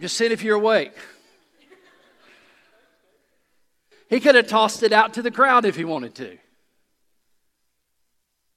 [0.00, 0.92] Just sit if you're awake.
[4.08, 6.38] He could have tossed it out to the crowd if he wanted to.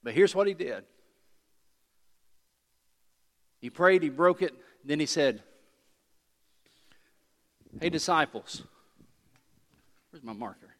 [0.03, 0.83] But here's what he did
[3.61, 5.41] he prayed, he broke it, then he said,
[7.79, 8.63] Hey, disciples,
[10.11, 10.75] where's my marker?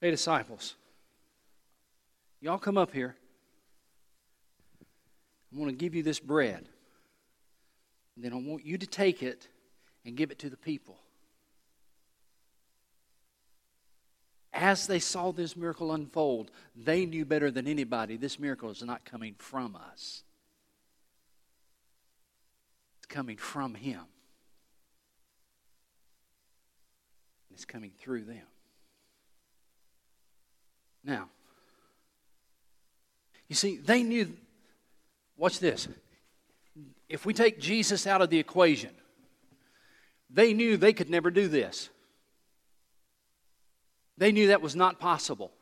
[0.00, 0.76] Hey, disciples,
[2.40, 3.16] y'all come up here.
[5.52, 6.68] I want to give you this bread.
[8.14, 9.48] And then I want you to take it
[10.04, 10.98] and give it to the people.
[14.60, 19.04] As they saw this miracle unfold, they knew better than anybody this miracle is not
[19.04, 20.24] coming from us,
[22.98, 24.00] it's coming from Him,
[27.52, 28.46] it's coming through them.
[31.04, 31.28] Now,
[33.46, 34.36] you see, they knew,
[35.36, 35.86] watch this.
[37.08, 38.90] If we take Jesus out of the equation,
[40.28, 41.90] they knew they could never do this.
[44.18, 45.52] They knew that was not possible.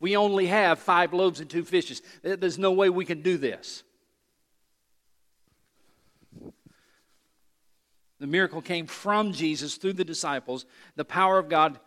[0.00, 2.02] We only have five loaves and two fishes.
[2.22, 3.84] There's no way we can do this.
[8.18, 10.66] The miracle came from Jesus through the disciples.
[10.96, 11.78] The power of God,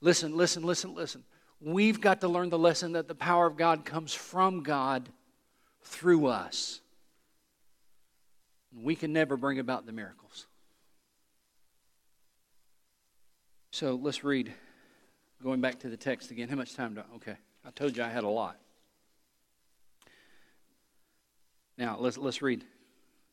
[0.00, 1.24] listen, listen, listen, listen.
[1.60, 5.08] We've got to learn the lesson that the power of God comes from God
[5.82, 6.80] through us.
[8.74, 10.46] We can never bring about the miracles.
[13.72, 14.52] So let's read,
[15.42, 16.50] going back to the text again.
[16.50, 17.16] How much time do I?
[17.16, 18.58] Okay, I told you I had a lot.
[21.78, 22.64] Now let's let's read.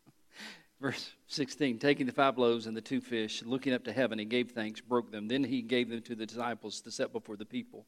[0.81, 4.23] Verse 16 Taking the five loaves and the two fish, looking up to heaven, he
[4.23, 5.27] gave thanks, broke them.
[5.27, 7.85] Then he gave them to the disciples to set before the people.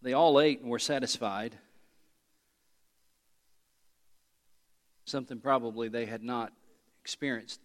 [0.00, 1.54] They all ate and were satisfied.
[5.04, 6.50] Something probably they had not
[7.02, 7.60] experienced,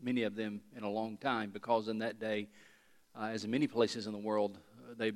[0.00, 2.46] many of them, in a long time, because in that day,
[3.18, 5.12] uh, as in many places in the world, uh, they,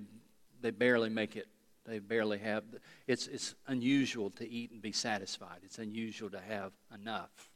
[0.61, 1.49] they barely make it.
[1.86, 2.64] They barely have.
[3.07, 7.51] It's, it's unusual to eat and be satisfied, it's unusual to have enough.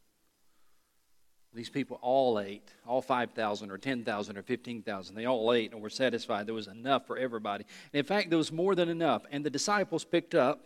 [1.54, 5.14] These people all ate, all 5,000 or 10,000 or 15,000.
[5.14, 6.46] They all ate and were satisfied.
[6.46, 7.66] There was enough for everybody.
[7.92, 9.26] And in fact, there was more than enough.
[9.30, 10.60] And the disciples picked up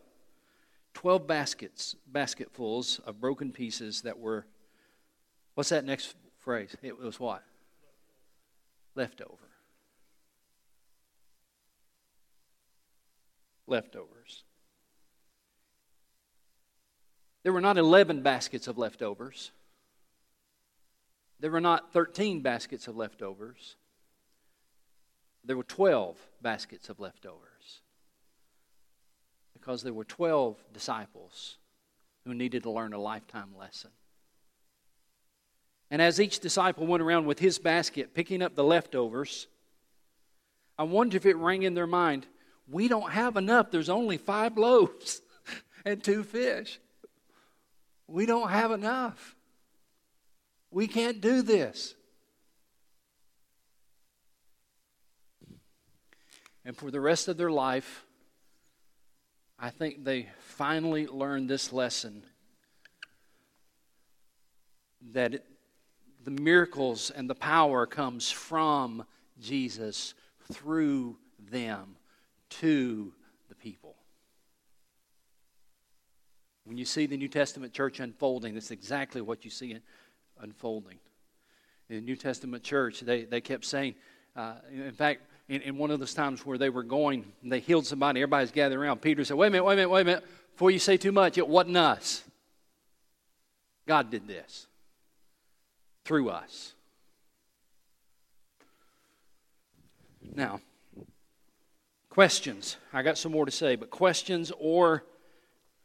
[0.95, 4.47] 12 baskets, basketfuls of broken pieces that were,
[5.55, 6.77] what's that next phrase?
[6.83, 7.43] It was what?
[8.95, 9.46] Leftover.
[13.67, 14.45] Leftovers.
[17.43, 19.53] There were not 11 baskets of leftovers.
[21.39, 23.77] There were not 13 baskets of leftovers,
[25.45, 27.83] there were 12 baskets of leftovers.
[29.53, 31.59] Because there were 12 disciples
[32.25, 33.91] who needed to learn a lifetime lesson.
[35.91, 39.47] And as each disciple went around with his basket picking up the leftovers,
[40.77, 42.27] I wonder if it rang in their mind
[42.69, 43.71] we don't have enough.
[43.71, 45.23] There's only five loaves
[45.85, 46.79] and two fish.
[48.09, 49.35] We don't have enough.
[50.71, 51.95] We can't do this.
[56.65, 58.05] And for the rest of their life,
[59.59, 62.25] I think they finally learned this lesson
[65.13, 65.45] that it,
[66.25, 69.05] the miracles and the power comes from
[69.41, 70.15] Jesus
[70.53, 71.17] through
[71.51, 71.97] them
[72.51, 73.13] to
[73.49, 73.97] the people.
[76.65, 79.79] When you see the New Testament church unfolding, that's exactly what you see
[80.41, 80.99] unfolding.
[81.89, 83.95] In the New Testament church, they, they kept saying,
[84.35, 87.87] uh, in fact, in, in, one of those times where they were going, they healed
[87.87, 89.01] somebody, everybody's gathered around.
[89.01, 90.25] Peter said, Wait a minute, wait a minute, wait a minute.
[90.53, 92.25] Before you say too much, it wasn't us.
[93.87, 94.67] God did this
[96.05, 96.75] through us.
[100.35, 100.61] Now,
[102.17, 102.79] questions.
[102.95, 105.05] I got some more to say, but questions or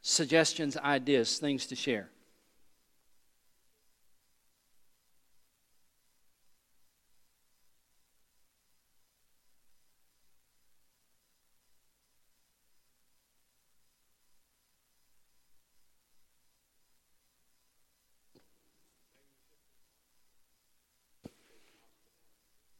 [0.01, 2.09] suggestions, ideas, things to share.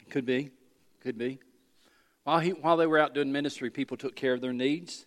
[0.09, 0.51] Could be.
[1.03, 1.39] Could be.
[2.23, 5.05] While, he, while they were out doing ministry, people took care of their needs.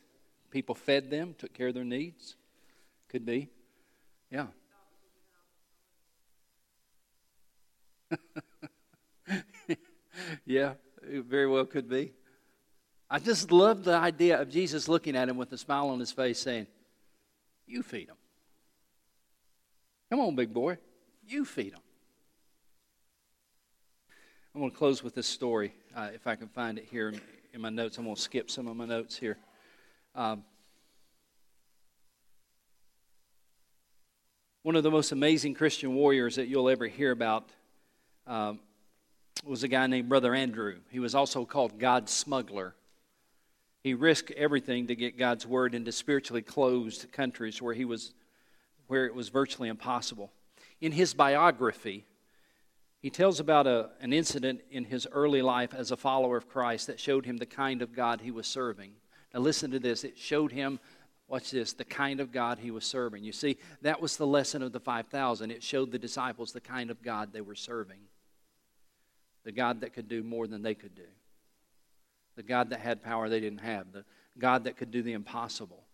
[0.51, 2.37] People fed them, took care of their needs.
[3.09, 3.49] Could be.
[4.31, 4.47] Yeah.
[10.45, 12.13] yeah, it very well could be.
[13.09, 16.11] I just love the idea of Jesus looking at him with a smile on his
[16.11, 16.67] face saying,
[17.67, 18.17] You feed them.
[20.11, 20.79] Come on, big boy.
[21.27, 21.81] You feed them.
[24.55, 27.13] I'm going to close with this story, uh, if I can find it here
[27.53, 27.99] in my notes.
[27.99, 29.37] I'm going to skip some of my notes here.
[30.15, 30.45] Um,
[34.63, 37.49] one of the most amazing Christian warriors that you'll ever hear about
[38.29, 38.61] um,
[39.45, 40.77] was a guy named Brother Andrew.
[40.89, 42.77] He was also called God's smuggler.
[43.83, 48.13] He risked everything to get God's word into spiritually closed countries where he was
[48.87, 50.31] where it was virtually impossible.
[50.81, 52.05] In his biography,
[53.05, 56.87] he tells about a, an incident in his early life as a follower of Christ
[56.87, 58.93] that showed him the kind of God he was serving.
[59.35, 60.05] Now, listen to this.
[60.05, 60.81] It showed him,
[61.29, 63.23] watch this, the kind of God he was serving.
[63.23, 65.51] You see, that was the lesson of the 5,000.
[65.51, 68.01] It showed the disciples the kind of God they were serving.
[69.45, 71.09] The God that could do more than they could do.
[72.37, 73.93] The God that had power they didn't have.
[73.93, 74.07] The
[74.39, 75.85] God that could do the impossible.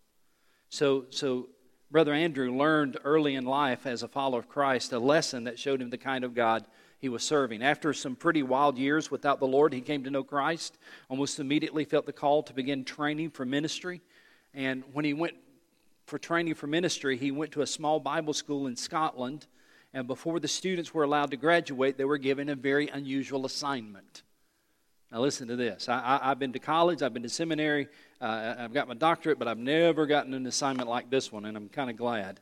[0.68, 1.48] So, so
[1.90, 5.82] Brother Andrew learned early in life as a follower of Christ a lesson that showed
[5.82, 6.66] him the kind of God
[7.00, 7.62] he was serving.
[7.62, 10.76] After some pretty wild years without the Lord, he came to know Christ.
[11.08, 14.02] Almost immediately felt the call to begin training for ministry.
[14.52, 15.34] And when he went
[16.06, 19.46] for training for ministry, he went to a small Bible school in Scotland.
[19.94, 24.22] And before the students were allowed to graduate, they were given a very unusual assignment.
[25.10, 25.88] Now, listen to this.
[25.88, 27.88] I, have been to college, I've been to seminary,
[28.20, 31.56] uh, I've got my doctorate, but I've never gotten an assignment like this one, and
[31.56, 32.38] I'm kind of glad.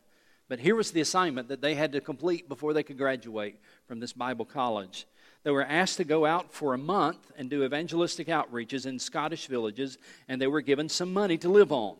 [0.49, 4.01] But here was the assignment that they had to complete before they could graduate from
[4.01, 5.07] this Bible college.
[5.45, 9.47] They were asked to go out for a month and do evangelistic outreaches in Scottish
[9.47, 11.97] villages, and they were given some money to live on.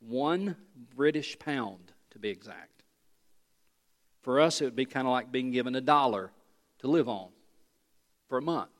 [0.00, 0.56] One
[0.94, 2.82] British pound, to be exact.
[4.22, 6.32] For us, it would be kind of like being given a dollar
[6.80, 7.28] to live on
[8.28, 8.70] for a month.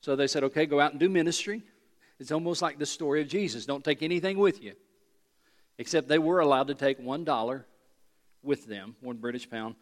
[0.00, 1.62] So they said, okay, go out and do ministry.
[2.18, 3.66] It's almost like the story of Jesus.
[3.66, 4.72] Don't take anything with you.
[5.78, 7.66] Except they were allowed to take one dollar
[8.42, 9.74] with them, one British pound,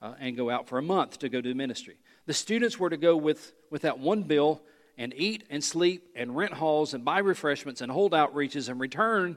[0.00, 1.96] uh, and go out for a month to go do ministry.
[2.26, 4.62] The students were to go with, with that one bill
[4.96, 9.36] and eat and sleep and rent halls and buy refreshments and hold outreaches and return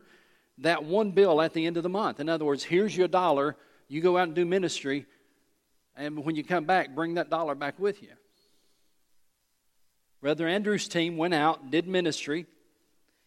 [0.60, 2.20] that one bill at the end of the month.
[2.20, 3.56] In other words, here's your dollar.
[3.88, 5.06] You go out and do ministry,
[5.96, 8.10] and when you come back, bring that dollar back with you.
[10.22, 12.48] Brother Andrew's team went out did ministry,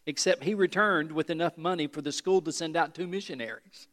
[0.05, 3.87] except he returned with enough money for the school to send out two missionaries.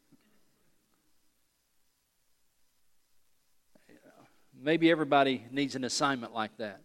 [4.61, 6.81] Maybe everybody needs an assignment like that.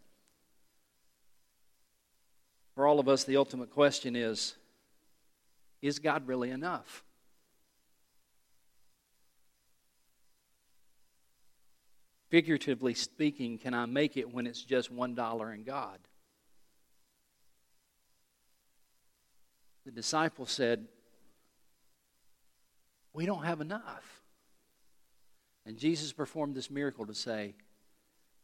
[2.75, 4.55] For all of us, the ultimate question is
[5.81, 7.03] Is God really enough?
[12.29, 15.99] Figuratively speaking, can I make it when it's just one dollar in God?
[19.85, 20.87] The disciple said,
[23.13, 24.23] We don't have enough.
[25.65, 27.55] And Jesus performed this miracle to say,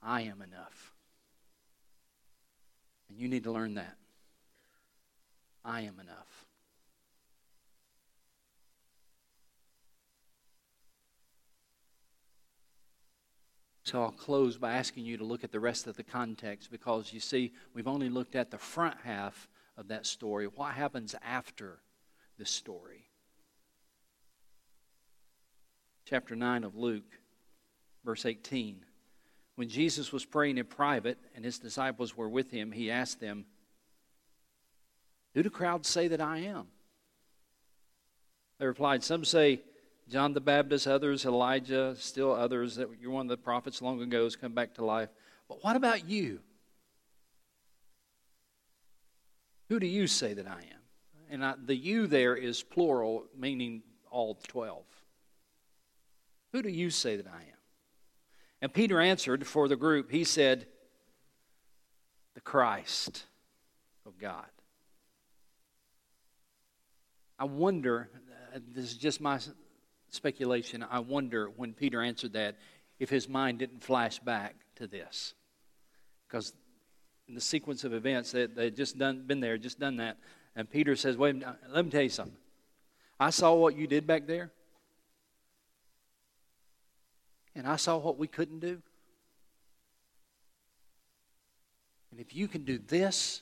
[0.01, 0.93] I am enough.
[3.09, 3.95] And you need to learn that.
[5.65, 6.45] I am enough.
[13.83, 17.11] So I'll close by asking you to look at the rest of the context because
[17.11, 19.47] you see, we've only looked at the front half
[19.79, 20.45] of that story.
[20.45, 21.79] What happens after
[22.37, 23.05] the story?
[26.05, 27.17] Chapter 9 of Luke,
[28.03, 28.83] verse 18.
[29.55, 33.45] When Jesus was praying in private and his disciples were with him, he asked them,
[35.33, 36.67] Who do the crowds say that I am?
[38.59, 39.61] They replied, Some say
[40.09, 44.25] John the Baptist, others Elijah, still others that you're one of the prophets long ago
[44.25, 45.09] has come back to life.
[45.47, 46.39] But what about you?
[49.69, 50.81] Who do you say that I am?
[51.29, 54.83] And I, the you there is plural, meaning all 12.
[56.51, 57.59] Who do you say that I am?
[58.61, 60.11] And Peter answered for the group.
[60.11, 60.65] He said,
[62.33, 63.25] The Christ
[64.05, 64.47] of God.
[67.37, 68.09] I wonder,
[68.53, 69.39] uh, this is just my
[70.09, 72.57] speculation, I wonder when Peter answered that
[72.99, 75.35] if his mind didn't flash back to this.
[76.27, 76.53] Because
[77.29, 80.17] in the sequence of events, they, they had just done, been there, just done that.
[80.55, 81.35] And Peter says, Wait,
[81.69, 82.35] let me tell you something.
[83.19, 84.51] I saw what you did back there,
[87.55, 88.81] and I saw what we couldn't do.
[92.11, 93.41] And if you can do this,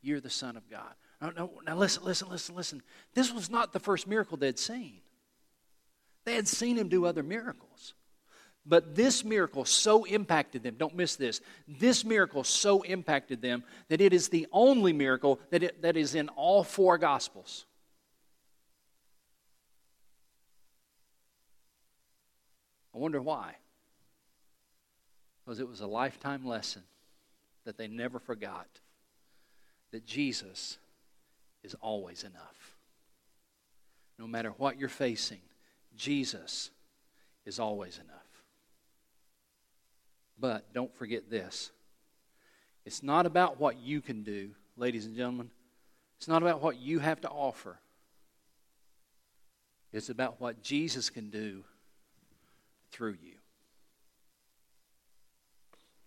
[0.00, 0.94] you're the Son of God.
[1.20, 2.82] Now, now, now listen, listen, listen, listen.
[3.14, 5.00] This was not the first miracle they'd seen.
[6.24, 7.94] They had seen him do other miracles.
[8.66, 11.40] But this miracle so impacted them, don't miss this.
[11.66, 16.14] This miracle so impacted them that it is the only miracle that, it, that is
[16.14, 17.64] in all four Gospels.
[22.94, 23.54] I wonder why.
[25.44, 26.82] Because it was a lifetime lesson
[27.64, 28.68] that they never forgot
[29.90, 30.78] that Jesus
[31.62, 32.76] is always enough.
[34.18, 35.40] No matter what you're facing,
[35.96, 36.70] Jesus
[37.46, 38.19] is always enough.
[40.40, 41.70] But don't forget this
[42.86, 45.50] it's not about what you can do, ladies and gentlemen.
[46.16, 47.78] It's not about what you have to offer.
[49.92, 51.64] It's about what Jesus can do
[52.90, 53.34] through you.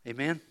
[0.08, 0.42] Amen.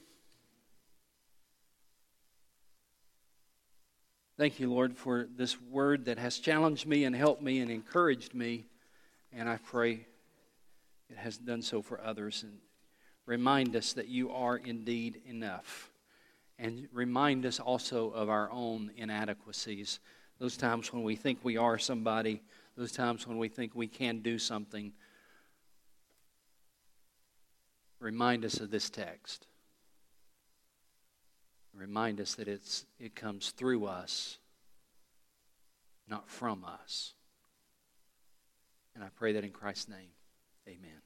[4.37, 8.35] Thank you, Lord, for this word that has challenged me and helped me and encouraged
[8.35, 8.67] me.
[9.33, 10.07] And I pray
[11.09, 12.43] it has done so for others.
[12.43, 12.59] And
[13.27, 15.91] remind us that you are indeed enough.
[16.59, 20.01] And remind us also of our own inadequacies.
[20.39, 22.43] Those times when we think we are somebody,
[22.77, 24.93] those times when we think we can do something.
[28.01, 29.47] Remind us of this text.
[31.75, 34.39] Remind us that it's, it comes through us,
[36.09, 37.15] not from us.
[38.95, 40.11] And I pray that in Christ's name.
[40.69, 41.01] Amen.